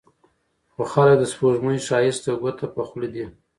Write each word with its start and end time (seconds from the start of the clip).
خو 0.73 0.81
خلک 0.93 1.15
د 1.19 1.23
سپوږمۍ 1.31 1.77
ښايست 1.87 2.21
ته 2.25 2.31
ګوته 2.41 2.65
په 2.75 2.81
خوله 2.87 3.07
دي 3.13 3.25